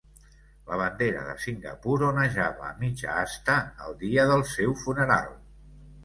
La 0.69 0.77
bandera 0.81 1.25
de 1.25 1.33
Singapur 1.41 1.97
onejava 2.07 2.65
a 2.69 2.73
mitja 2.79 3.11
asta 3.25 3.57
el 3.89 3.93
dia 4.05 4.25
del 4.31 4.41
seu 4.53 4.73
funeral. 4.85 5.29